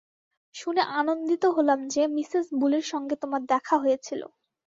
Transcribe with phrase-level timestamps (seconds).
[0.55, 4.21] শুনে আনন্দিত হলাম যে, মিসেস বুলের সঙ্গে তোমার দেখা হয়েছিল।